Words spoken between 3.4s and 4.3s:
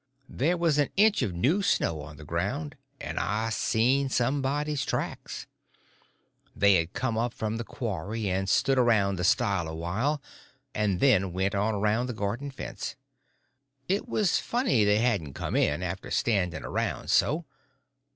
seen